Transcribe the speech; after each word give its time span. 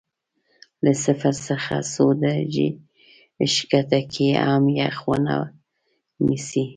له 0.83 0.91
صفر 1.03 1.33
څخه 1.47 1.75
څو 1.93 2.05
درجې 2.23 2.67
ښکته 3.53 3.99
کې 4.13 4.27
هم 4.45 4.63
یخ 4.81 4.97
ونه 5.07 5.35
نیسي. 6.25 6.65